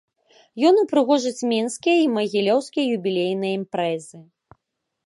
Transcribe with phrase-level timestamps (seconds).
[0.69, 4.17] Ён упрыгожыць менскія й магілёўскія юбілейныя імпрэзы.